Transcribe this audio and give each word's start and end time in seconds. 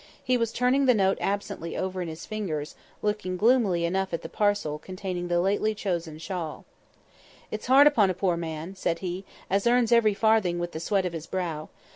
He 0.23 0.35
was 0.35 0.51
turning 0.51 0.87
the 0.87 0.95
note 0.95 1.19
absently 1.21 1.77
over 1.77 2.01
in 2.01 2.07
his 2.07 2.25
fingers, 2.25 2.73
looking 3.03 3.37
gloomily 3.37 3.85
enough 3.85 4.15
at 4.15 4.23
the 4.23 4.29
parcel 4.29 4.79
containing 4.79 5.27
the 5.27 5.39
lately 5.39 5.75
chosen 5.75 6.17
shawl. 6.17 6.65
"It's 7.51 7.67
hard 7.67 7.85
upon 7.85 8.09
a 8.09 8.15
poor 8.15 8.35
man," 8.35 8.75
said 8.75 8.97
he, 9.05 9.25
"as 9.47 9.67
earns 9.67 9.91
every 9.91 10.15
farthing 10.15 10.57
with 10.57 10.71
the 10.71 10.79
sweat 10.79 11.05
of 11.05 11.13
his 11.13 11.27
brow. 11.27 11.69